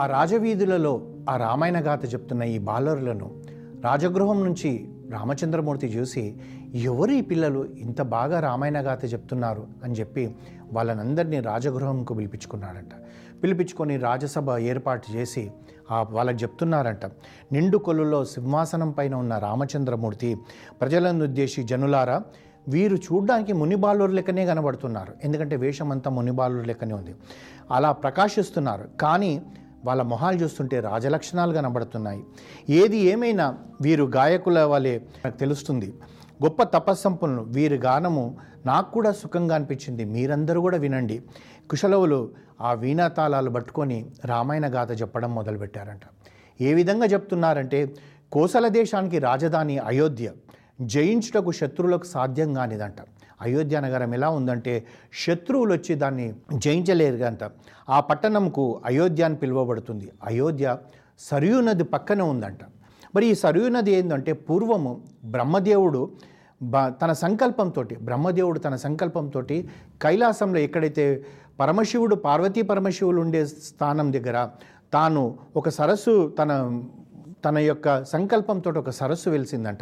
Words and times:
ఆ 0.00 0.06
రాజవీధులలో 0.06 0.92
ఆ 1.30 1.36
రామాయణ 1.36 1.78
గాథ 1.86 2.02
చెప్తున్న 2.12 2.42
ఈ 2.42 2.58
బాలరులను 2.68 3.26
రాజగృహం 3.84 4.38
నుంచి 4.44 4.70
రామచంద్రమూర్తి 5.10 5.86
చూసి 5.86 6.22
ఎవరు 6.88 7.10
ఈ 7.10 7.20
పిల్లలు? 7.30 7.60
ఇంత 7.84 8.00
బాగా 8.14 8.40
రామాయణ 8.40 8.78
గాథ 8.86 9.02
చెప్తున్నారు 9.12 9.66
అని 9.84 9.94
చెప్పి 10.00 10.24
వాళ్ళనందరినీ 10.72 11.40
రాజగృహంకు 11.40 12.14
పిలిపించుకున్నాడంట. 12.14 12.92
పిలిపించుకొని 13.42 13.94
రాజసభ 14.06 14.56
ఏర్పాటు 14.70 15.06
చేసి 15.12 15.44
వాళ్ళకి 16.16 16.38
చెప్తున్నారంట 16.42 17.04
నిండు 17.52 17.78
కొలులో 17.86 18.24
సింహాసనం 18.24 18.90
పైన 18.98 19.14
ఉన్న 19.14 19.36
రామచంద్రమూర్తి 19.38 20.30
ప్రజలను 20.80 21.24
ఉద్దేశి 21.24 21.62
జనులారా 21.62 22.18
వీరు 22.68 22.96
చూడ్డానికి 22.96 23.52
మునిబాలురు 23.52 24.12
లెక్కనే 24.18 24.42
కనబడుతున్నారు. 24.46 25.12
ఎందుకంటే 25.24 25.56
వేషం 25.56 25.90
అంతా 25.90 26.10
మునిబాలురు 26.10 26.66
లెక్కనే 26.70 26.94
ఉంది. 26.94 27.14
అలా 27.70 27.92
ప్రకాశిస్తున్నారు. 28.04 28.84
కానీ 29.00 29.32
వాళ్ళ 29.84 30.02
మొహాలు 30.02 30.36
చూస్తుంటే 30.36 30.80
రాజలక్షణాలు 30.80 31.52
కనబడుతున్నాయి. 31.52 32.24
ఏది 32.70 32.96
ఏమైనా 32.96 33.58
వీరు 33.80 34.04
గాయకుల 34.04 34.62
వలె 34.64 34.98
నాకు 34.98 35.36
తెలుస్తుంది. 35.36 35.94
గొప్ప 36.44 36.62
తపస్సంపన్నులు 36.62 37.46
వీరి 37.48 37.76
గానము 37.76 38.36
నాకు 38.66 38.92
కూడా 38.92 39.12
సుఖంగా 39.12 39.54
అనిపించింది. 39.54 40.04
మీరందరూ 40.04 40.60
కూడా 40.60 40.78
వినండి. 40.78 41.22
కుశలవులు 41.70 42.30
ఆ 42.60 42.72
వీణాతాళాలు 42.72 43.50
పట్టుకొని 43.50 44.06
రామాయణ 44.24 44.74
గాథ 44.74 45.00
చెప్పడం 45.00 45.34
మొదలుపెట్టారంట. 45.34 46.00
ఏ 46.60 46.74
విధంగా 46.74 47.06
చెప్తున్నారంటే 47.06 47.94
కోసల 48.32 48.68
దేశానికి 48.68 49.18
రాజధాని 49.18 49.78
అయోధ్య. 49.78 50.32
జయించుటకు 50.80 51.52
శత్రువులకు 51.52 52.04
సాధ్యం 52.04 52.54
కానిదంట. 52.54 52.96
అయోధ్య 53.42 53.80
నగరం 53.80 54.12
ఎలా 54.14 54.28
ఉందంటే 54.38 54.74
శత్రువులు 55.24 55.72
వచ్చి 55.72 55.94
దాన్ని 56.02 56.26
జయించలేరు 56.64 57.24
అంత 57.24 57.44
ఆ 57.90 58.00
పట్టణంకు 58.00 58.64
అయోధ్య 58.86 59.24
అని 59.24 59.36
పిలువబడుతుంది. 59.42 60.06
అయోధ్య 60.24 60.76
సరియు 61.20 61.60
నది 61.60 61.84
పక్కన 61.94 62.20
ఉందంట. 62.32 62.62
మరి 63.14 63.24
ఈ 63.26 63.34
సరియు 63.44 63.68
నది 63.68 63.92
ఏంటంటే 63.98 64.32
పూర్వము 64.48 64.92
బ్రహ్మదేవుడు 65.24 66.02
బ 66.62 66.76
తన 67.02 67.12
సంకల్పంతో 67.24 67.82
బ్రహ్మదేవుడు 68.08 68.58
తన 68.58 68.76
సంకల్పంతో 68.76 69.40
కైలాసంలో 70.02 70.58
ఎక్కడైతే 70.60 71.04
పరమశివుడు 71.60 72.16
పార్వతీ 72.26 72.62
పరమశివులు 72.62 73.20
ఉండే 73.20 73.40
స్థానం 73.46 74.08
దగ్గర 74.12 74.36
తాను 74.92 75.22
ఒక 75.56 75.68
సరస్సు 75.68 76.14
తన 76.38 76.52
తన 77.44 77.58
యొక్క 77.58 78.04
సంకల్పంతో 78.04 78.70
ఒక 78.70 78.90
సరస్సు 78.90 79.30
వెలిసిందంట. 79.30 79.78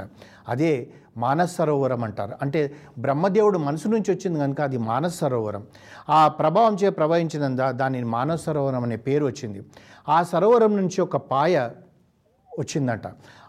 అదే 0.49 0.89
మానస 1.17 1.57
సరోవరం 1.57 2.05
అంటారు. 2.05 2.33
అంటే 2.43 2.73
బ్రహ్మదేవుడు 2.99 3.59
మనసు 3.59 3.89
నుంచి 3.89 4.13
వచ్చింది 4.13 4.41
కనుక 4.41 4.61
అది 4.61 4.79
మానస 4.79 5.19
సరోవరం. 5.19 5.67
ఆ 6.09 6.29
ప్రభావం 6.29 6.75
చే 6.75 6.91
ప్రవహించినంత 6.91 7.61
దానిని 7.61 8.07
మానస 8.07 8.45
సరోవరం 8.45 8.83
అనే 8.83 8.97
పేరు 8.97 9.27
వచ్చింది. 9.27 9.63
ఆ 10.09 10.23
సరోవరం 10.23 10.77
నుంచి 10.77 11.01
ఒక 11.01 11.17
పాయ 11.17 11.71
వచ్చిందంట. 12.59 13.03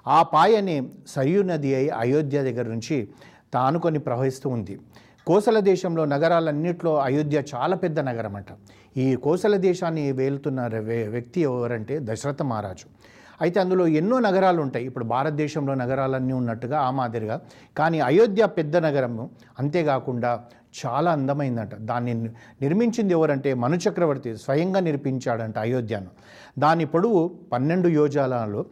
ఆ 0.07 0.23
పాయని 0.23 0.89
సరియు 1.07 1.41
నది 1.41 1.75
అయి 1.75 1.89
అయోధ్య 1.89 2.43
దగ్గర 2.43 2.65
నుంచి 2.65 3.09
తానుకొని 3.53 3.99
ప్రవహిస్తూ 3.99 4.49
ఉంది. 4.49 4.79
కోసల 5.27 5.59
దేశంలో 5.59 6.05
నగరాలన్నింటిలో 6.05 6.97
అయోధ్య 6.97 7.43
చాలా 7.55 7.75
పెద్ద 7.75 7.99
నగరం 7.99 8.35
అంట 8.35 8.45
ఈ 8.97 9.15
కోసల 9.15 9.55
దేశాన్ని 9.55 10.11
వేలుతున్న 10.11 10.67
వ్యక్తి 11.07 11.41
ఎవరంటే 11.41 11.99
దశరథ 12.01 12.41
మహారాజు. 12.41 12.87
అయితే 13.41 13.59
అందులో 13.59 13.87
ఎన్నో 13.87 14.19
నగరాలు 14.19 14.61
ఉంటాయి. 14.61 14.85
ఇప్పుడు 14.85 15.05
భారతదేశంలో 15.05 15.73
నగరాలన్నీ 15.73 16.33
ఉన్నట్టుగా 16.33 16.79
ఆ 16.79 16.91
మాదిరిగా. 16.91 17.41
కానీ 17.77 17.99
అయోధ్య 17.99 18.45
పెద్ద 18.45 18.77
నగరము 18.77 19.29
అంతేకాకుండా 19.59 20.31
చాలా 20.79 21.11
అందమైందంట. 21.11 21.75
దాన్ని 21.75 22.13
నిర్మించింది 22.61 23.13
ఎవరంటే 23.13 23.53
మను 23.53 23.75
చక్రవర్తి 23.75 24.37
స్వయంగా 24.37 24.79
నిర్మించాడంట 24.79 25.57
అయోధ్యను. 25.57 26.09
దాని 26.59 26.85
పొడవు 26.85 27.21
పన్నెండు 27.53 27.87
యోజనాలు 27.87 28.65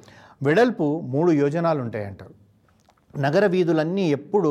వెడల్పు 0.43 1.01
మూడు 1.03 1.31
యోజనాలు 1.31 1.81
ఉంటాయంట. 1.81 2.23
నగర 3.19 3.45
వీధులన్నీ 3.45 4.11
ఎప్పుడు 4.11 4.49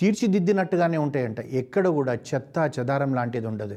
తీర్చిదిద్దినట్టుగానే 0.00 0.96
ఉంటాయంట. 0.96 1.40
ఎక్కడ 1.40 1.88
కూడా 1.88 2.12
చెత్త 2.12 2.70
చెదారం 2.78 3.14
లాంటిది 3.14 3.46
ఉండదు. 3.46 3.76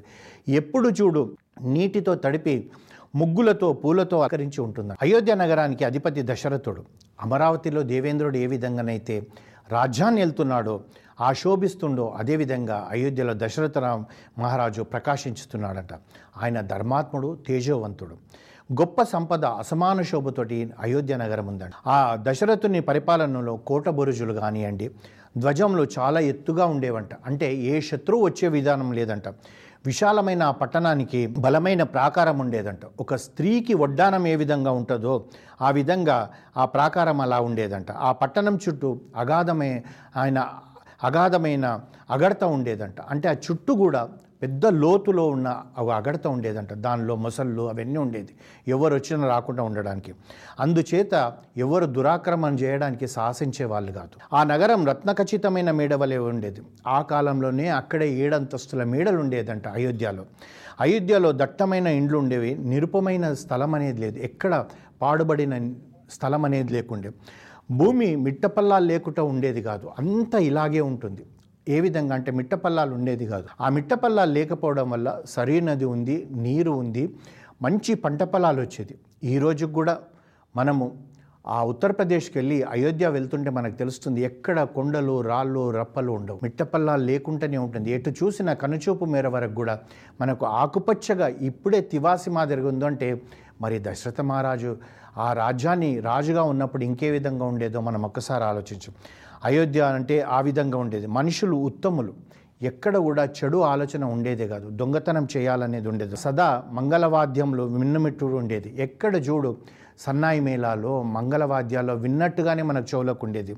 ఎప్పుడు 0.49 0.89
చూడు 0.89 1.21
నీటితో 1.61 2.15
తడిపి 2.15 2.69
ముగ్గులతో 3.15 3.73
పూలతో 3.73 4.19
అకరించి 4.21 4.61
ఉంటుంది 4.61 4.93
అయోధ్య 5.01 5.35
నగరానికి 5.35 5.83
అధిపతి 5.85 6.21
దశరథుడు. 6.25 6.83
అమరావతిలో 7.21 7.81
దేవేంద్రుడు 7.83 8.37
ఏ 8.37 8.45
విధంగానైతే 8.45 9.23
రాజ్యాన్ని 9.71 10.21
వెళ్తున్నాడో 10.21 10.81
ఆ 11.21 11.33
శోభిస్తుండో 11.33 12.13
అదేవిధంగా 12.17 12.87
అయోధ్యలో 12.91 13.33
దశరథ 13.37 13.77
రామ్ 13.77 14.05
మహారాజు 14.39 14.81
ప్రకాశించుతున్నాడట. 14.81 15.93
ఆయన 16.43 16.61
ధర్మాత్ముడు 16.61 17.37
తేజోవంతుడు. 17.47 18.15
గొప్ప 18.73 19.03
సంపద 19.03 19.45
అసమాన 19.45 20.01
శోభతోటి 20.01 20.69
అయోధ్య 20.79 21.17
నగరం 21.17 21.47
ఉందండి 21.47 21.89
ఆ 21.89 22.17
దశరథుని 22.21 22.79
పరిపాలనలో 22.79 23.57
కోటబురుజులు 23.57 24.33
కానివ్వండి 24.33 24.91
ధ్వజంలో 25.37 25.83
చాలా 25.99 26.19
ఎత్తుగా 26.19 26.65
ఉండేవంట. 26.65 27.09
అంటే 27.25 27.55
ఏ 27.55 27.81
శత్రువు 27.81 28.25
వచ్చే 28.25 28.47
విధానం 28.47 28.91
లేదంట. 28.91 29.23
విశాలమైన 29.85 30.43
ఆ 30.43 30.51
పట్టణానికి 30.51 31.27
బలమైన 31.27 31.83
ప్రాకారం 31.83 32.39
ఉండేదంట. 32.39 32.79
ఒక 32.99 33.15
స్త్రీకి 33.15 33.73
వడ్డానం 33.73 34.27
ఏ 34.27 34.35
విధంగా 34.35 34.71
ఉంటుందో 34.71 35.25
ఆ 35.61 35.69
విధంగా 35.69 36.31
ఆ 36.57 36.65
ప్రాకారం 36.65 37.21
అలా 37.21 37.39
ఉండేదంట. 37.39 37.91
ఆ 37.91 38.11
పట్టణం 38.11 38.59
చుట్టూ 38.69 38.99
అగాధమే 39.17 39.83
ఆయన 40.15 40.49
అగాధమైన 41.03 41.79
అగడత 42.09 42.43
ఉండేదంట. 42.43 43.01
అంటే 43.01 43.29
ఆ 43.29 43.31
చుట్టూ 43.31 43.75
కూడా 43.75 44.09
పెద్ద 44.45 44.65
లోతులో 44.65 45.27
ఉన్న 45.27 45.63
అగడత 45.77 46.27
ఉండేదంట. 46.27 46.73
దానిలో 46.73 47.15
మొసళ్ళు 47.15 47.69
అవన్నీ 47.69 47.97
ఉండేది. 47.97 48.33
ఎవరు 48.67 48.95
వచ్చినా 48.95 49.27
రాకుండా 49.27 49.63
ఉండడానికి. 49.63 50.13
అందుచేత 50.59 51.33
ఎవరు 51.57 51.85
దురాక్రమణ 51.85 52.53
చేయడానికి 52.53 53.07
సాహసించే 53.07 53.65
వాళ్ళు 53.65 53.91
కాదు. 53.91 54.35
ఆ 54.35 54.43
నగరం 54.43 54.87
రత్నఖచితమైన 54.87 55.71
మేడవలే 55.71 56.17
ఉండేది. 56.17 56.61
ఆ 56.87 57.01
కాలంలోనే 57.01 57.67
అక్కడే 57.67 58.13
ఏడంతస్తుల 58.13 58.83
మేడలు 58.83 59.17
ఉండేదంట 59.17 59.67
అయోధ్యలో. 59.67 60.25
అయోధ్యలో 60.81 61.31
దట్టమైన 61.35 61.87
ఇండ్లు 61.87 62.17
ఉండేవి. 62.17 62.55
నిరుపమైన 62.55 63.33
స్థలం 63.33 63.75
అనేది 63.75 64.01
లేదు. 64.01 64.19
ఎక్కడ 64.19 64.65
పాడుబడిన 65.01 65.73
స్థలం 66.11 66.45
అనేది 66.45 66.73
లేకుండే. 66.73 67.11
భూమి 67.71 68.15
మిట్టపల్లాలు 68.15 68.85
లేకుండా 68.85 69.23
ఉండేది 69.23 69.61
కాదు. 69.61 69.91
అంత 69.99 70.35
ఇలాగే 70.35 70.81
ఉంటుంది. 70.81 71.25
ఏ 71.69 71.79
విధంగా 71.79 72.15
అంటే 72.15 72.31
మిట్టపల్లాలు 72.31 72.93
ఉండేది 72.93 73.25
కాదు. 73.25 73.47
ఆ 73.61 73.69
మిట్టపల్లాలు 73.69 74.31
లేకపోవడం 74.31 74.89
వల్ల 74.89 75.21
సరీ 75.25 75.61
నది 75.61 75.85
ఉంది 75.85 76.27
నీరు 76.31 76.71
ఉంది 76.71 77.15
మంచి 77.61 77.95
పంట 77.95 78.23
పొలాలు 78.23 78.61
వచ్చేది. 78.61 78.95
ఈ 79.23 79.37
రోజుకు 79.39 79.73
కూడా 79.73 79.97
మనము 80.55 80.85
ఆ 81.47 81.63
ఉత్తరప్రదేశ్కి 81.63 82.37
వెళ్ళి 82.37 82.63
అయోధ్య 82.63 83.07
వెళ్తుంటే 83.07 83.49
మనకు 83.49 83.75
తెలుస్తుంది 83.75 84.21
ఎక్కడ 84.21 84.63
కొండలు 84.63 85.21
రాళ్ళు 85.21 85.71
రప్పలు 85.71 86.11
ఉండవు. 86.11 86.39
మిట్టపల్లాలు 86.43 87.03
లేకుండానే 87.03 87.57
ఉంటుంది. 87.57 87.91
ఎటు 87.91 88.09
చూసిన 88.09 88.53
కనుచూపు 88.53 89.05
మేర 89.05 89.27
వరకు 89.27 89.53
కూడా 89.53 89.79
మనకు 90.21 90.45
ఆకుపచ్చగా 90.45 91.27
ఇప్పుడే 91.27 91.81
తివాసి 91.81 92.29
మాదిరిగా 92.29 92.67
ఉందంటే 92.67 93.21
మరి 93.61 93.79
దశరథ 93.79 94.21
మహారాజు 94.21 94.77
ఆ 95.17 95.33
రాజ్యాన్ని 95.33 95.99
రాజుగా 95.99 96.43
ఉన్నప్పుడు 96.43 96.83
ఇంకే 96.83 97.09
విధంగా 97.09 97.45
ఉండేదో 97.45 97.81
మనం 97.81 98.03
ఒక్కసారి 98.03 98.43
ఆలోచించు. 98.43 98.91
అయోధ్య 99.45 99.81
అంటే 99.81 100.21
ఆ 100.21 100.41
విధంగా 100.41 100.77
ఉండేది. 100.77 101.07
మనుషులు 101.07 101.55
ఉత్తములు. 101.55 102.13
ఎక్కడ 102.61 102.97
కూడా 102.97 103.23
చెడు 103.23 103.57
ఆలోచన 103.57 104.03
ఉండేదే 104.03 104.47
కాదు. 104.47 104.69
దొంగతనం 104.69 105.27
చేయాలనేది 105.37 105.87
ఉండేది. 105.87 106.15
సదా 106.15 106.63
మంగళవాద్యంలో 106.71 107.67
మిన్నమిట్టు 107.67 108.25
ఉండేది. 108.25 108.75
ఎక్కడ 108.77 109.15
చూడు 109.15 109.57
సన్నాయి 109.99 110.39
మేళాలో 110.39 111.03
మంగళవాద్యాల్లో 111.03 111.93
విన్నట్టుగానే 111.93 112.61
మనకు 112.61 112.85
చెవులకు 112.85 113.25
ఉండేది. 113.25 113.55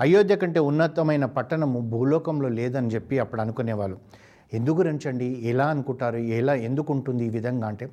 అయోధ్య 0.00 0.36
కంటే 0.36 0.60
ఉన్నతమైన 0.60 1.24
పట్టణము 1.24 1.80
భూలోకంలో 1.80 2.48
లేదని 2.48 2.88
చెప్పి 2.88 3.18
అప్పుడు 3.18 3.40
అనుకునేవాళ్ళు. 3.40 3.98
ఎందుకు 4.54 4.76
గురించండి 4.76 5.24
ఎలా 5.24 5.66
అనుకుంటారు? 5.66 6.16
ఎలా 6.16 6.54
ఎందుకు 6.54 6.92
ఉంటుంది 6.92 7.24
ఈ 7.24 7.28
విధంగా 7.28 7.68
అంటే 7.68 7.88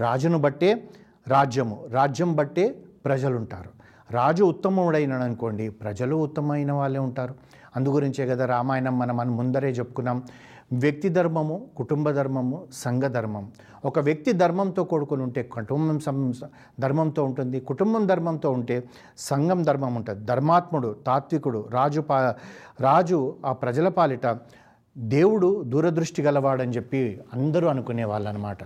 రాజును 0.00 0.38
బట్టే 0.38 0.82
రాజ్యము 1.28 1.84
రాజ్యం 1.90 2.36
బట్టే 2.36 2.78
ప్రజలుంటారు. 3.04 3.75
రాజు 4.10 4.44
ఉత్తముడైన 4.44 5.12
అనుకోండి 5.12 5.68
ప్రజలు 5.68 6.16
ఉత్తమమైన 6.16 6.72
వాళ్ళే 6.72 6.98
ఉంటారు. 6.98 7.34
అందుగురించే 7.76 8.26
కదా 8.26 8.46
రామాయణం 8.46 8.98
మనం 8.98 9.16
మనం 9.16 9.36
ముందరే 9.36 9.70
చెప్పుకున్నాం. 9.70 10.22
వ్యక్తి 10.72 11.08
ధర్మము 11.08 11.66
కుటుంబ 11.76 12.10
ధర్మము 12.10 12.64
సంఘ 12.72 13.02
ధర్మం. 13.02 13.50
ఒక 13.84 13.98
వ్యక్తి 13.98 14.32
ధర్మంతో 14.32 14.84
కూడుకుని 14.84 15.22
ఉంటే 15.22 15.42
కుటుంబం 15.42 15.98
సం- 15.98 16.32
ధర్మంతో 16.80 17.24
ఉంటుంది 17.24 17.60
కుటుంబం 17.60 18.06
ధర్మంతో 18.06 18.50
ఉంటే 18.50 18.84
సంఘం 19.18 19.62
ధర్మం 19.62 19.94
ఉంటుంది. 19.94 20.24
ధర్మాత్ముడు 20.24 20.96
తాత్వికుడు 21.06 21.68
రాజు 21.70 22.00
పా 22.00 22.34
రాజు 22.80 23.36
ఆ 23.46 23.52
ప్రజల 23.52 23.88
పాలిట 23.88 24.26
దేవుడు 24.98 25.62
దూరదృష్టి 25.62 26.22
గలవాడని 26.22 26.72
చెప్పి 26.72 27.20
అందరూ 27.34 27.68
అనుకునేవాళ్ళు 27.68 28.28
అనమాట 28.28 28.58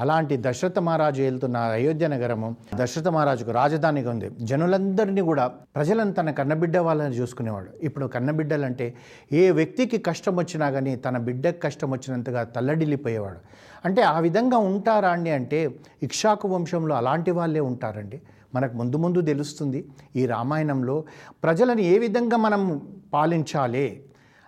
అలాంటి 0.00 0.36
దశరథ 0.40 0.78
మహారాజు 0.78 1.22
వెళ్తున్న 1.22 1.56
అయోధ్య 1.56 2.08
నగరము 2.08 2.56
దశరథ 2.74 3.08
మహారాజుకు 3.08 3.50
రాజధానిగా 3.50 4.10
ఉంది. 4.10 4.30
జనులందరినీ 4.40 5.20
కూడా 5.20 5.46
ప్రజలను 5.46 6.12
తన 6.12 6.30
కన్నబిడ్డ 6.30 6.76
వాళ్ళని 6.76 7.14
చూసుకునేవాడు. 7.14 7.66
ఇప్పుడు 7.82 8.06
కన్నబిడ్డలంటే 8.06 8.94
ఏ 9.32 9.50
వ్యక్తికి 9.50 9.98
కష్టం 9.98 10.36
వచ్చినా 10.36 10.70
కానీ 10.70 10.96
తన 10.96 11.18
బిడ్డకు 11.18 11.60
కష్టం 11.60 11.90
వచ్చినంతగా 11.90 12.44
తల్లడిల్లిపోయేవాడు. 12.44 13.38
అంటే 13.84 14.02
ఆ 14.02 14.18
విధంగా 14.18 14.58
ఉంటారా 14.58 15.08
అండి 15.08 15.30
అంటే 15.30 15.70
ఇక్షాకు 16.02 16.48
వంశంలో 16.48 16.94
అలాంటి 16.94 17.30
వాళ్ళే 17.30 17.60
ఉంటారండి. 17.60 18.20
మనకు 18.54 18.76
ముందు 18.76 18.96
ముందు 18.96 19.20
తెలుస్తుంది 19.20 19.84
ఈ 20.16 20.26
రామాయణంలో 20.26 21.04
ప్రజలను 21.42 21.80
ఏ 21.80 21.98
విధంగా 21.98 22.36
మనం 22.36 22.80
పాలించాలి 23.14 24.02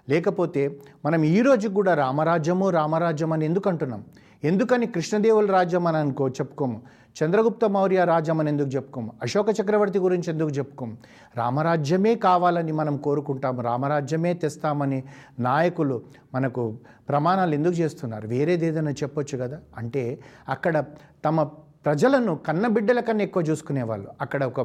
లేకపోతే 0.09 0.79
మనం 1.05 1.23
ఈ 1.23 1.43
కూడా 1.75 1.95
రామరాజ్యము 1.95 2.71
రామరాజ్యం 2.71 3.33
అని 3.33 3.45
ఎందుకు 3.45 3.69
అంటున్నాం 3.69 4.05
ఎందుకని 4.45 4.87
కృష్ణదేవుల 4.87 5.53
రాజ్యం 5.53 5.87
అని 5.87 5.97
అనుకో 5.97 6.29
చెప్పుకోము. 6.29 6.83
చంద్రగుప్త 7.25 7.65
మౌర్య 7.65 8.05
రాజ్యం 8.05 8.41
అని 8.41 8.49
ఎందుకు 8.49 8.69
చెప్పుకోము? 8.69 9.13
అశోక 9.23 9.47
చక్రవర్తి 9.51 9.99
గురించి 9.99 10.33
ఎందుకు 10.33 10.49
చెప్పుకోము? 10.49 10.97
రామరాజ్యమే 11.37 12.15
కావాలని 12.15 12.73
మనం 12.73 12.97
కోరుకుంటాము 12.97 13.63
రామరాజ్యమే 13.63 14.35
తెస్తామని 14.35 15.05
నాయకులు 15.39 16.03
మనకు 16.35 16.77
ప్రమాణాలు 17.09 17.55
ఎందుకు 17.55 17.75
చేస్తున్నారు? 17.75 18.29
వేరేది 18.29 18.67
ఏదైనా 18.67 18.91
చెప్పొచ్చు 18.91 19.39
కదా? 19.39 19.59
అంటే 19.79 20.19
అక్కడ 20.49 20.85
తమ 21.25 21.43
ప్రజలను 21.85 22.35
కన్నబిడ్డల 22.37 23.01
కన్నా 23.01 23.25
ఎక్కువ 23.25 23.43
చూసుకునేవాళ్ళు. 23.43 24.09
అక్కడ 24.21 24.45
ఒక 24.45 24.61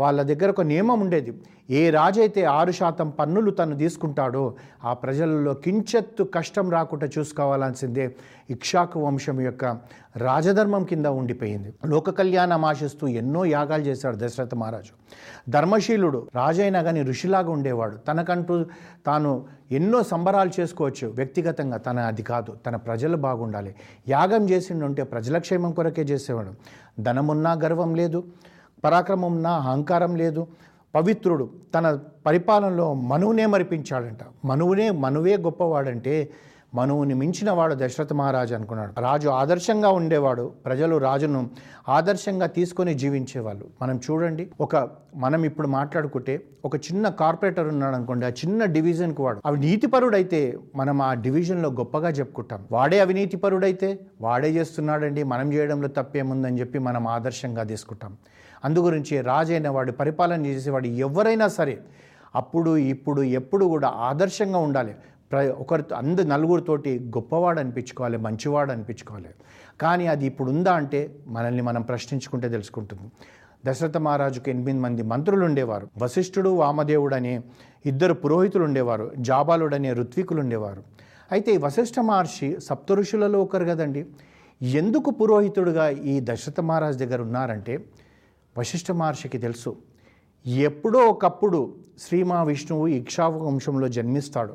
వాళ్ళ 0.00 0.22
దగ్గర 0.22 0.50
ఒక 0.50 0.60
నియమం 0.60 1.00
ఉండేది. 1.00 1.34
ఏ 1.70 1.90
రాజైతే 1.90 2.44
ఆరు 2.44 2.72
శాతం 2.72 3.10
పన్నులు 3.10 3.50
తను 3.50 3.78
తీసుకుంటాడో 3.78 4.54
ఆ 4.84 4.92
ప్రజలలో 4.92 5.54
కించెత్తు 5.54 6.24
కష్టం 6.24 6.70
రాకుండా 6.70 7.08
చూసుకోవాల్సిందే 7.18 8.14
ఇక్షాకు 8.50 9.00
వంశం 9.00 9.40
యొక్క 9.40 9.64
రాజధర్మం 10.16 10.84
కింద 10.84 11.06
ఉండిపోయింది. 11.06 11.74
లోక 11.86 12.10
కళ్యాణం 12.10 12.64
ఆశిస్తూ 12.64 13.06
ఎన్నో 13.08 13.44
యాగాలు 13.44 13.82
చేశాడు 13.82 14.16
దశరథ 14.16 14.54
మహారాజు. 14.54 14.92
ధర్మశీలుడు 15.50 16.28
రాజైనా 16.34 16.82
కానీ 16.82 17.02
ఋషిలాగా 17.02 17.50
ఉండేవాడు. 17.50 17.96
తనకంటూ 17.96 18.66
తాను 19.06 19.44
ఎన్నో 19.72 20.02
సంబరాలు 20.02 20.50
చేసుకోవచ్చు. 20.60 21.08
వ్యక్తిగతంగా 21.08 21.76
తన 21.76 21.98
అది 21.98 22.22
కాదు 22.22 22.52
తన 22.66 22.76
ప్రజలు 22.76 23.16
బాగుండాలి. 23.16 23.74
యాగం 24.08 24.50
చేసిండుంటే 24.50 25.02
ప్రజల 25.02 25.38
క్షేమం 25.38 25.72
కొరకే 25.72 26.02
చేసేవాడు. 26.02 26.52
ధనమున్నా 27.02 27.52
గర్వం 27.52 27.94
లేదు. 27.94 28.24
పరాక్రమం 28.84 29.42
నా 29.42 29.50
అహంకారం 29.50 30.16
లేదు. 30.16 30.46
పవిత్రుడు 30.94 31.50
తన 31.74 31.98
పరిపాలనలో 32.26 32.94
మనువునే 32.94 33.46
మరిపించాడంట. 33.46 34.18
మనువునే 34.44 34.90
మనువే 34.90 35.36
గొప్పవాడంటే 35.36 36.30
మనువుని 36.74 37.14
మించిన 37.14 37.50
వాడు 37.50 37.74
దశరథ 37.78 38.12
మహారాజు 38.12 38.54
అనుకున్నాడు. 38.54 39.00
రాజు 39.00 39.28
ఆదర్శంగా 39.28 39.88
ఉండేవాడు. 39.88 40.52
ప్రజలు 40.66 40.96
రాజును 40.96 41.50
ఆదర్శంగా 41.88 42.46
తీసుకొని 42.46 42.94
జీవించేవాళ్ళు. 42.94 43.66
మనం 43.82 44.00
చూడండి 44.10 44.50
ఒక 44.60 44.88
మనం 45.16 45.44
ఇప్పుడు 45.44 45.68
మాట్లాడుకుంటే 45.68 46.42
ఒక 46.64 46.76
చిన్న 46.76 47.08
కార్పొరేటర్ 47.08 47.68
ఉన్నాడు 47.68 47.96
అనుకోండి 47.96 48.26
ఆ 48.26 48.28
చిన్న 48.28 48.64
డివిజన్కి 48.64 49.22
వాడు. 49.22 49.40
అవి 49.46 49.58
నీతిపరుడైతే 49.58 50.58
మనం 50.76 51.02
ఆ 51.02 51.14
డివిజన్లో 51.14 51.70
గొప్పగా 51.70 52.08
చెప్పుకుంటాం. 52.08 52.64
వాడే 52.72 53.00
అవినీతిపరుడైతే 53.00 53.98
వాడే 54.20 54.50
చేస్తున్నాడండి 54.50 55.22
మనం 55.22 55.52
చేయడంలో 55.52 55.88
తప్పేముందని 55.88 56.60
చెప్పి 56.60 56.78
మనం 56.78 57.08
ఆదర్శంగా 57.08 57.62
తీసుకుంటాం. 57.62 58.16
అందుగురించి 58.64 59.20
రాజైన 59.20 59.68
వాడు 59.68 59.92
పరిపాలన 59.92 60.46
చేసేవాడు 60.46 60.86
ఎవరైనా 60.86 61.48
సరే 61.48 61.78
అప్పుడు 62.34 62.76
ఇప్పుడు 62.76 63.22
ఎప్పుడు 63.22 63.64
కూడా 63.66 63.88
ఆదర్శంగా 63.88 64.58
ఉండాలి. 64.58 64.94
ప్ర 65.32 65.54
ఒకరి 65.58 65.84
అందు 65.96 66.22
నలుగురితోటి 66.22 66.98
గొప్పవాడు 66.98 67.60
అనిపించుకోవాలి 67.60 68.16
మంచివాడు 68.16 68.72
అనిపించుకోవాలి. 68.72 69.28
కానీ 69.80 70.06
అది 70.06 70.26
ఇప్పుడు 70.26 70.50
ఉందా 70.50 70.72
అంటే 70.72 71.14
మనల్ని 71.26 71.62
మనం 71.62 71.82
ప్రశ్నించుకుంటే 71.82 72.48
తెలుసుకుంటుంది. 72.48 73.02
దశరథ 73.66 73.96
మహారాజుకు 73.96 74.50
ఎనిమిది 74.50 74.78
మంది 74.78 75.02
మంత్రులు 75.02 75.44
ఉండేవారు. 75.44 75.88
వశిష్ఠుడు 75.98 76.48
వామదేవుడు 76.48 77.14
అనే 77.14 77.40
ఇద్దరు 77.86 78.14
పురోహితులు 78.14 78.64
ఉండేవారు. 78.64 79.12
జాబాలుడు 79.18 79.74
అనే 79.74 79.92
ఋత్వికులు 79.92 80.40
ఉండేవారు 80.40 80.82
అయితే 81.32 81.52
ఈ 81.52 81.56
వశిష్ఠ 81.56 82.00
మహర్షి 82.00 82.56
సప్త 82.60 82.92
ఋషులలో 82.92 83.42
ఒకరు 83.42 83.64
కదండి. 83.64 84.06
ఎందుకు 84.62 85.10
పురోహితుడుగా 85.10 85.88
ఈ 85.88 86.20
దశరథ 86.22 86.60
మహారాజు 86.60 86.98
దగ్గర 86.98 87.22
ఉన్నారంటే 87.22 87.84
వశిష్ఠ 88.58 88.92
మహర్షికి 88.92 89.38
తెలుసు. 89.38 89.76
ఎప్పుడో 90.46 90.98
ఒకప్పుడు 90.98 91.74
శ్రీ 91.98 92.22
మహావిష్ణువు 92.22 92.86
ఇక్షాకు 92.86 93.38
వంశంలో 93.38 93.88
జన్మిస్తాడు. 93.88 94.54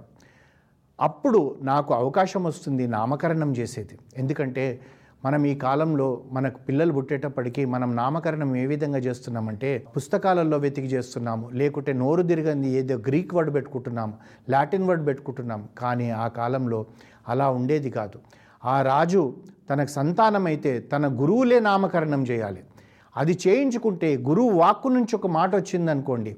అప్పుడు 0.99 1.55
నాకు 1.61 1.94
అవకాశం 1.94 2.44
వస్తుంది 2.44 2.88
నామకరణం 2.88 3.51
చేసేది. 3.51 3.99
ఎందుకంటే 4.17 4.79
మనం 5.25 5.45
ఈ 5.45 5.55
కాలంలో 5.55 6.23
మనకు 6.31 6.57
పిల్లలు 6.57 6.94
పుట్టేటప్పటికీ 6.94 7.65
మనం 7.65 7.95
నామకరణం 7.95 8.55
ఏ 8.55 8.65
విధంగా 8.65 8.97
చేస్తున్నామంటే 8.97 9.85
పుస్తకాలలో 9.97 10.57
వెతికి 10.57 10.88
చేస్తున్నాము. 10.88 11.49
లేకుంటే 11.53 11.94
నోరు 11.94 12.21
తిరగంది 12.21 12.69
ఏదో 12.69 12.95
గ్రీక్ 12.95 13.33
వర్డ్ 13.33 13.53
పెట్టుకుంటున్నాము 13.53 14.13
లాటిన్ 14.49 14.83
వర్డ్ 14.83 15.07
పెట్టుకుంటున్నాం 15.07 15.69
కానీ 15.77 16.09
ఆ 16.09 16.27
కాలంలో 16.27 16.85
అలా 17.29 17.49
ఉండేది 17.49 17.89
కాదు. 17.89 18.19
ఆ 18.65 18.81
రాజు 18.81 19.35
తనకు 19.69 19.89
సంతానమైతే 19.89 20.79
తన 20.79 21.21
గురువులే 21.21 21.59
నామకరణం 21.59 22.23
చేయాలి. 22.23 22.63
అది 23.18 23.34
చేయించుకుంటే 23.48 24.10
గురువు 24.18 24.52
వాక్కు 24.60 24.88
నుంచి 24.88 25.16
ఒక 25.16 25.28
మాట 25.28 25.52
వచ్చిందనుకోండి. 25.56 26.36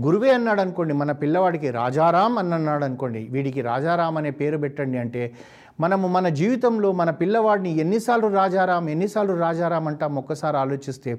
గురువే 0.00 0.30
అన్నాడు 0.34 0.60
అనుకోండి 0.60 0.94
మన 0.94 1.12
పిల్లవాడికి 1.12 1.70
రాజారాం 1.70 2.38
అని 2.38 2.54
అన్నాడు 2.54 2.84
అనుకోండి 2.84 3.28
వీడికి 3.30 3.60
రాజారాం 3.60 4.16
అనే 4.16 4.30
పేరు 4.30 4.58
పెట్టండి 4.58 4.98
అంటే 4.98 5.22
మనము 5.80 6.08
మన 6.08 6.28
జీవితంలో 6.28 6.92
మన 6.92 7.10
పిల్లవాడిని 7.10 7.70
ఎన్నిసార్లు 7.80 8.28
రాజారాం 8.28 8.88
ఎన్నిసార్లు 8.88 9.34
రాజారాం 9.34 9.86
అంటాం 9.88 10.16
ఒక్కసారి 10.16 10.56
ఆలోచిస్తే 10.56 11.18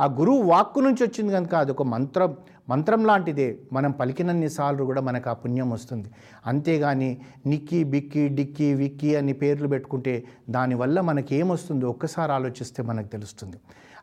ఆ 0.00 0.04
గురువు 0.18 0.42
వాక్కు 0.42 0.80
నుంచి 0.80 1.02
వచ్చింది 1.04 1.32
కనుక 1.32 1.54
అదొక 1.54 1.82
మంత్రం 1.82 2.36
మంత్రం 2.68 3.04
లాంటిదే. 3.04 3.58
మనం 3.72 3.90
పలికినన్ని 3.90 4.48
సార్లు 4.48 4.84
కూడా 4.84 5.00
మనకు 5.00 5.30
ఆ 5.30 5.32
పుణ్యం 5.32 5.70
వస్తుంది. 5.70 6.08
అంతేగాని 6.46 7.10
నిక్కి 7.46 7.84
బిక్కి 7.84 8.28
డిక్కి 8.28 8.74
విక్కి 8.74 9.16
అని 9.16 9.32
పేర్లు 9.32 9.68
పెట్టుకుంటే 9.68 10.24
దానివల్ల 10.50 11.00
మనకి 11.00 11.36
ఏమొస్తుందో 11.36 11.88
ఒక్కసారి 11.88 12.32
ఆలోచిస్తే 12.32 12.82
మనకు 12.82 13.06
తెలుస్తుంది. 13.06 13.56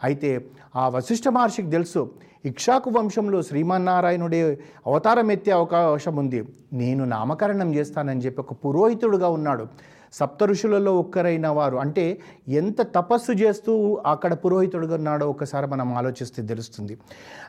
అయితే 0.03 0.45
ఆ 0.75 0.89
వశిష్ఠ 0.89 1.27
మహర్షికి 1.29 1.69
తెలుసు 1.69 2.11
ఇక్షాకు 2.45 2.89
వంశంలో 2.89 3.41
శ్రీమన్నారాయణుడే 3.41 4.59
అవతారం 4.87 5.31
ఎత్తే 5.31 5.51
అవకాశం 5.51 6.15
ఉంది. 6.15 6.47
నేను 6.73 7.05
నామకరణం 7.05 7.75
చేస్తానని 7.75 8.19
చెప్పి 8.19 8.41
ఒక 8.41 8.53
పురోహితుడుగా 8.53 9.29
ఉన్నాడు. 9.29 9.67
సప్త 10.13 10.43
ఋషులలో 10.43 10.99
ఒక్కరైన 10.99 11.47
వారు. 11.47 11.77
అంటే 11.77 12.19
ఎంత 12.47 12.81
తపస్సు 12.81 13.31
చేస్తూ 13.31 14.01
అక్కడ 14.05 14.33
పురోహితుడుగా 14.33 14.95
ఉన్నాడో 14.95 15.29
ఒకసారి 15.29 15.67
మనం 15.67 15.93
ఆలోచిస్తే 15.93 16.43
తెలుస్తుంది. 16.43 16.97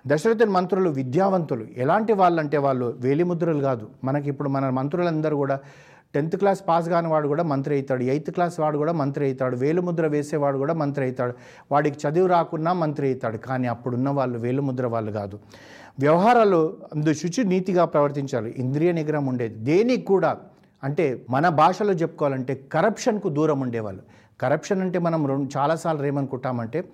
దశరథుని 0.06 0.50
మంత్రులు 0.50 0.90
విద్యావంతులు. 0.90 1.66
ఎలాంటి 1.76 2.12
వాళ్ళంటే 2.12 2.58
వాళ్ళు 2.58 2.94
వేలిముద్రలు 2.98 3.60
కాదు. 3.60 3.88
మనకి 4.04 4.28
ఇప్పుడు 4.28 4.48
మన 4.48 4.70
మంత్రులందరూ 4.70 5.36
కూడా 5.36 5.58
టెన్త్ 6.14 6.36
క్లాస్ 6.36 6.60
పాస్ 6.68 6.88
కాని 6.88 7.08
వాడు 7.08 7.28
కూడా 7.28 7.42
మంత్రి 7.42 7.74
అవుతాడు. 7.74 8.02
ఎయిత్ 8.02 8.30
క్లాస్ 8.30 8.60
వాడు 8.60 8.78
కూడా 8.78 8.92
మంత్రి 8.92 9.24
అవుతాడు. 9.24 9.56
వేలుముద్ర 9.56 10.06
వేసేవాడు 10.06 10.58
కూడా 10.58 10.74
మంత్రి 10.74 11.04
అవుతాడు. 11.04 11.34
వాడికి 11.72 12.08
చదువు 12.08 12.26
రాకున్నా 12.26 12.72
మంత్రి 12.72 13.06
అవుతాడు. 13.06 13.36
కానీ 13.36 13.68
అప్పుడున్న 13.68 14.08
వాళ్ళు 14.08 14.38
వేలుముద్ర 14.38 14.86
వాళ్ళు 14.86 15.12
కాదు. 15.12 15.38
వ్యవహారాలు 16.00 16.76
అందు 16.94 17.12
శుచి 17.12 17.44
నీతిగా 17.44 17.84
ప్రవర్తించాలి. 17.84 18.54
ఇంద్రియ 18.58 18.92
నిగ్రహం 18.92 19.26
ఉండేది. 19.26 19.54
దేనికి 19.54 20.02
కూడా 20.02 20.36
అంటే 20.84 21.26
మన 21.30 21.48
భాషలో 21.48 21.92
చెప్పుకోవాలంటే 21.92 22.54
కరప్షన్కు 22.72 23.28
దూరం 23.28 23.60
ఉండేవాళ్ళు. 23.60 24.02
కరప్షన్ 24.40 24.80
అంటే 24.80 24.98
మనం 24.98 25.26
రెండు 25.26 25.58
చాలాసార్లు 25.58 26.06
ఏమనుకుంటామంటే 26.06 26.84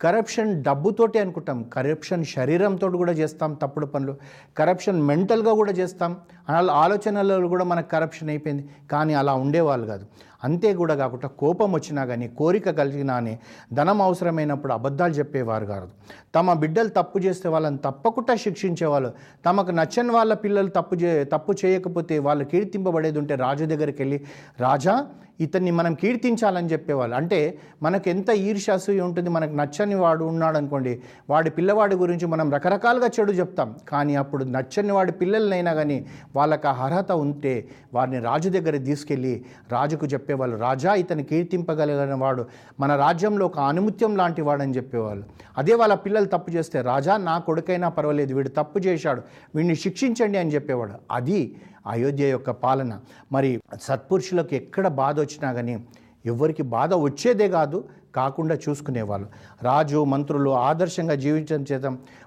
కరప్షన్ 0.00 0.64
డబ్బుతోటే 0.64 1.18
అనుకుంటాం. 1.18 1.62
కరప్షన్ 1.62 2.24
శరీరంతో 2.24 2.90
కూడా 2.90 3.12
చేస్తాం 3.12 3.54
తప్పుడు 3.54 3.86
పనులు. 3.86 4.16
కరప్షన్ 4.58 5.02
మెంటల్గా 5.02 5.52
కూడా 5.52 5.72
చేస్తాం. 5.72 6.16
అలా 6.48 6.72
ఆలోచనలలో 6.72 7.48
కూడా 7.48 7.64
మనకు 7.64 7.88
కరప్షన్ 7.88 8.28
అయిపోయింది. 8.28 8.68
కానీ 8.92 9.14
అలా 9.14 9.34
ఉండేవాళ్ళు 9.34 9.86
కాదు. 9.86 10.06
అంతే 10.44 10.74
కూడా 10.74 10.94
కాకుండా 10.94 11.28
కోపం 11.28 11.72
వచ్చినా 11.72 12.04
కానీ 12.04 12.28
కోరిక 12.28 12.70
కలిగినా 12.70 13.14
అని 13.14 13.38
ధనం 13.72 14.02
అవసరమైనప్పుడు 14.02 14.72
అబద్ధాలు 14.72 15.12
చెప్పేవారు 15.12 15.66
కాదు. 15.66 15.88
తమ 16.34 16.52
బిడ్డలు 16.52 16.88
తప్పు 16.88 17.18
చేస్తే 17.18 17.48
వాళ్ళని 17.48 17.78
తప్పకుండా 17.78 18.34
శిక్షించేవాళ్ళు. 18.34 19.12
తమకు 19.46 19.70
నచ్చని 19.70 20.10
వాళ్ళ 20.10 20.34
పిల్లలు 20.34 20.68
తప్పు 20.68 20.94
చే 20.94 21.24
తప్పు 21.24 21.52
చేయకపోతే 21.64 22.18
వాళ్ళు 22.18 22.44
కీర్తింపబడేది 22.44 23.18
ఉంటే 23.18 23.34
రాజు 23.34 23.64
దగ్గరికి 23.64 24.02
వెళ్ళి 24.02 24.20
రాజా 24.60 25.06
ఇతన్ని 25.40 25.70
మనం 25.70 25.94
కీర్తించాలని 25.94 26.68
చెప్పేవాళ్ళు. 26.72 27.16
అంటే 27.16 27.58
మనకు 27.82 28.08
ఎంత 28.08 28.30
ఈర్ష్యాసూయ 28.30 29.00
ఉంటుంది 29.00 29.30
మనకు 29.30 29.54
నచ్చని 29.54 29.94
వాడు 29.94 30.24
ఉన్నాడు 30.24 30.56
అనుకోండి 30.56 31.02
వాడి 31.30 31.50
పిల్లవాడి 31.50 31.96
గురించి 31.96 32.26
మనం 32.26 32.52
రకరకాలుగా 32.52 33.06
చెడు 33.06 33.32
చెప్తాం. 33.32 33.74
కానీ 33.88 34.16
అప్పుడు 34.16 34.44
నచ్చని 34.44 34.92
వాడి 34.92 35.12
పిల్లలనైనా 35.12 35.74
కానీ 35.74 36.06
వాళ్ళకి 36.36 36.66
ఆ 36.66 36.72
అర్హత 36.72 37.12
ఉంటే 37.12 37.68
వారిని 37.94 38.18
రాజు 38.18 38.48
దగ్గర 38.48 38.76
తీసుకెళ్ళి 38.76 39.44
రాజుకు 39.72 40.06
చెప్పేవాళ్ళు 40.06 40.56
రాజా 40.56 40.94
ఇతను 40.94 41.24
కీర్తింపగలిగిన 41.24 42.14
వాడు 42.14 42.46
మన 42.80 42.96
రాజ్యంలో 42.96 43.46
ఒక 43.46 43.58
అనుమత్యం 43.58 44.16
లాంటి 44.16 44.42
వాడని 44.42 44.76
చెప్పేవాళ్ళు. 44.76 45.24
అదే 45.58 45.74
వాళ్ళ 45.74 45.94
పిల్లలు 45.94 46.24
తప్పు 46.24 46.50
చేస్తే 46.50 46.80
రాజా 46.82 47.16
నా 47.16 47.38
కొడుకైనా 47.38 47.88
పర్వాలేదు 47.88 48.34
వీడు 48.34 48.48
తప్పు 48.48 48.78
చేశాడు 48.78 49.22
వీడిని 49.54 49.76
శిక్షించండి 49.76 50.38
అని 50.38 50.54
చెప్పేవాడు. 50.54 50.92
అది 51.10 51.56
అయోధ్య 51.86 52.28
యొక్క 52.28 52.50
పాలన. 52.50 53.00
మరి 53.32 53.60
సత్పురుషులకు 53.82 54.54
ఎక్కడ 54.54 54.88
బాధ 54.88 55.20
వచ్చినా 55.20 55.52
కానీ 55.52 55.84
ఎవరికి 56.26 56.62
బాధ 56.62 56.94
వచ్చేదే 56.94 57.48
కాదు 57.48 57.84
కాకుండా 58.14 58.54
చూసుకునేవాళ్ళు. 58.68 59.28
రాజు 59.62 60.04
మంత్రులు 60.04 60.50
ఆదర్శంగా 60.50 61.14
జీవించడం 61.14 61.64
చేత 61.72 61.82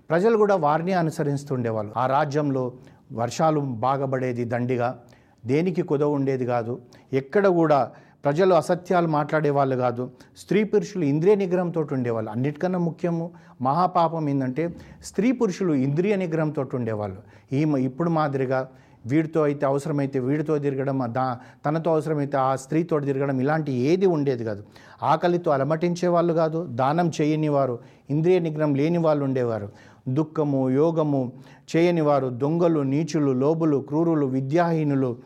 ప్రజలు 0.09 0.37
కూడా 0.37 0.55
వారిని 0.55 0.93
అనుసరిస్తుండేవాళ్ళు. 0.93 1.93
ఆ 1.97 2.07
రాజ్యంలో 2.07 2.73
వర్షాలు 3.13 3.59
బాగబడేది 3.59 4.45
దండిగా 4.45 4.99
దేనికి 5.45 5.81
కుదవ 5.81 6.09
ఉండేది 6.09 6.45
కాదు. 6.45 6.81
ఎక్కడ 7.13 7.47
కూడా 7.47 7.91
ప్రజలు 8.25 8.53
అసత్యాలు 8.53 9.07
మాట్లాడేవాళ్ళు 9.07 9.75
కాదు. 9.75 10.11
స్త్రీ 10.37 10.63
పురుషులు 10.63 11.03
ఇంద్రియ 11.03 11.35
నిగ్రహంతో 11.35 11.87
ఉండేవాళ్ళు. 11.91 12.31
అన్నిటికన్నా 12.31 12.79
ముఖ్యము 12.79 13.31
మహాపాపం 13.61 14.29
ఏంటంటే 14.29 14.73
స్త్రీ 15.03 15.31
పురుషులు 15.31 15.73
ఇంద్రియ 15.73 16.15
నిగ్రహంతో 16.15 16.67
ఉండేవాళ్ళు. 16.73 17.21
ఈ 17.53 17.61
ఇప్పుడు 17.61 18.09
మాదిరిగా 18.09 18.69
వీడితో 19.07 19.41
అయితే 19.43 19.65
అవసరమైతే 19.65 20.19
వీడితో 20.19 20.57
తిరగడం 20.57 20.99
దా 21.13 21.39
తనతో 21.65 21.91
అవసరమైతే 21.91 22.37
ఆ 22.37 22.55
స్త్రీతో 22.55 22.99
తిరగడం 22.99 23.41
ఇలాంటి 23.41 23.71
ఏది 23.71 24.05
ఉండేది 24.05 24.43
కాదు. 24.43 24.63
ఆకలితో 25.03 25.51
అలమటించే 25.51 26.07
వాళ్ళు 26.07 26.33
కాదు 26.33 26.65
దానం 26.65 27.11
చేయని 27.21 27.49
వారు 27.49 27.79
ఇంద్రియ 28.09 28.39
నిగ్రహం 28.39 28.75
లేని 28.75 28.97
వాళ్ళు 28.97 29.25
ఉండేవారు. 29.25 29.69
దుఃఖము 30.07 30.69
యోగము 30.69 31.31
చేయని 31.75 32.01
వారు 32.01 32.29
దొంగలు 32.29 32.79
నీచులు 32.79 33.31
లోబులు 33.31 33.77
క్రూరులు 33.77 34.25
విద్యాహీనులు 34.25 35.17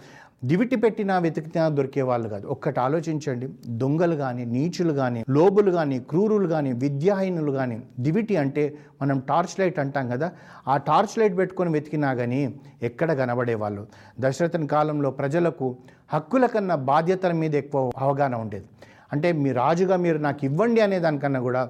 దివిటి 0.45 0.75
పెట్టినా 0.75 1.19
వెతికినా 1.19 1.69
దొరికే 1.69 2.01
వాళ్ళు 2.01 2.29
కాదు. 2.29 2.47
ఒక్కటి 2.47 2.79
ఆలోచించండి. 2.79 3.49
దొంగలు 3.67 4.15
కానీ 4.15 4.45
నీచులు 4.45 4.93
కానీ 4.93 5.23
లోబులు 5.29 5.71
కానీ 5.71 5.99
క్రూరులు 5.99 6.47
కానీ 6.47 6.73
విద్యాహీనులు 6.73 7.51
కానీ 7.51 7.81
దివిటి 7.99 8.37
అంటే 8.37 8.77
మనం 9.01 9.19
టార్చ్ 9.19 9.59
లైట్ 9.59 9.79
అంటాం 9.79 10.09
కదా 10.09 10.31
ఆ 10.67 10.77
టార్చ్ 10.77 11.19
లైట్ 11.19 11.37
పెట్టుకొని 11.37 11.69
వెతికినా 11.69 12.13
కానీ 12.13 12.55
ఎక్కడ 12.81 13.13
కనబడేవాళ్ళు? 13.13 13.87
దశరథన్ 14.19 14.67
కాలంలో 14.67 15.11
ప్రజలకు 15.11 15.77
హక్కుల 16.13 16.45
కన్నా 16.45 16.75
బాధ్యతల 16.75 17.31
మీద 17.31 17.55
ఎక్కువ 17.55 17.91
అవగాహన 17.97 18.35
ఉండేది. 18.35 18.65
అంటే 19.11 19.31
మీ 19.43 19.51
రాజుగా 19.51 19.95
మీరు 20.05 20.17
నాకు 20.17 20.41
ఇవ్వండి 20.45 20.81
అనే 20.81 20.99
దానికన్నా 20.99 21.39
కూడా 21.47 21.61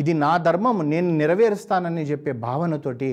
ఇది 0.00 0.12
నా 0.14 0.30
ధర్మం 0.46 0.78
నేను 0.90 1.10
నెరవేరుస్తానని 1.16 2.02
చెప్పే 2.02 2.32
భావనతోటి 2.46 3.08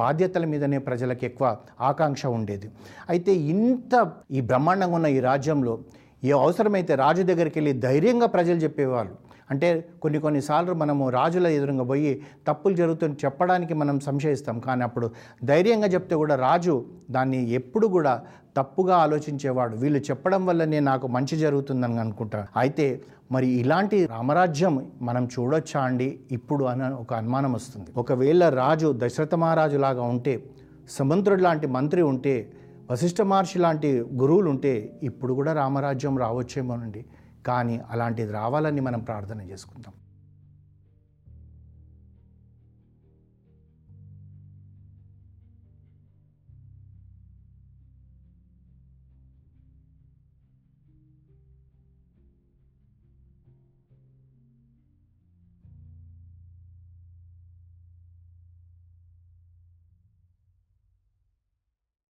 బాధ్యతల 0.00 0.44
మీదనే 0.44 0.78
ప్రజలకు 0.88 1.24
ఎక్కువ 1.24 1.46
ఆకాంక్ష 1.90 2.22
ఉండేది. 2.38 2.66
అయితే 3.08 3.34
ఇంత 3.54 3.94
ఈ 4.30 4.40
బ్రహ్మాండంగా 4.50 4.96
ఉన్న 4.98 5.10
ఈ 5.18 5.20
రాజ్యంలో 5.20 5.74
ఏ 6.24 6.32
అవసరమైతే 6.42 6.92
రాజు 7.04 7.22
దగ్గరికి 7.22 7.56
వెళ్ళి 7.58 7.72
ధైర్యంగా 7.88 8.26
ప్రజలు 8.26 8.58
చెప్పేవాళ్ళు 8.64 9.14
అంటే 9.50 9.68
కొన్ని 10.02 10.18
కొన్నిసార్లు 10.20 10.72
మనము 10.72 11.10
రాజుల 11.10 11.46
ఎదురుగా 11.46 11.84
పోయి 11.84 12.12
తప్పులు 12.48 12.74
జరుగుతుంది 12.74 13.16
చెప్పడానికి 13.24 13.74
మనం 13.74 14.00
సంశయిస్తాం. 14.00 14.56
కానీ 14.60 14.82
అప్పుడు 14.82 15.10
ధైర్యంగా 15.44 15.86
చెప్తే 15.86 16.14
కూడా 16.14 16.36
రాజు 16.46 16.74
దాన్ని 17.10 17.40
ఎప్పుడు 17.50 17.86
కూడా 17.86 18.14
తప్పుగా 18.56 18.96
ఆలోచించేవాడు. 18.96 19.76
వీళ్ళు 19.76 20.00
చెప్పడం 20.10 20.42
వల్లనే 20.46 20.80
నాకు 20.80 21.06
మంచి 21.06 21.36
జరుగుతుందని 21.38 22.00
అనుకుంటాను 22.00 22.46
అయితే 22.56 22.86
మరి 23.32 23.46
ఇలాంటి 23.60 23.96
రామరాజ్యం 24.06 24.74
మనం 25.02 25.24
చూడొచ్చా 25.34 25.80
అండి? 25.80 26.08
ఇప్పుడు 26.30 26.64
అని 26.64 26.94
ఒక 26.94 27.14
అనుమానం 27.14 27.52
వస్తుంది. 27.52 27.88
ఒకవేళ 27.96 28.48
రాజు 28.48 28.88
దశరథ 29.02 29.34
మహారాజు 29.34 29.76
లాగా 29.76 30.02
ఉంటే 30.14 30.34
సముద్రుడు 30.98 31.42
లాంటి 31.42 31.66
మంత్రి 31.66 32.02
ఉంటే 32.02 32.34
వశిష్ఠ 32.90 33.20
మహర్షి 33.22 33.58
లాంటి 33.58 33.88
గురువులు 34.20 34.48
ఉంటే 34.50 34.98
ఇప్పుడు 35.02 35.32
కూడా 35.34 35.52
రామరాజ్యం 35.52 36.18
రావచ్చేమోనండి. 36.18 37.02
కానీ 37.46 37.80
అలాంటిది 37.90 38.32
రావాలని 38.32 38.80
మనం 38.80 39.00
ప్రార్థన 39.00 39.40
చేసుకుందాం. 39.42 39.95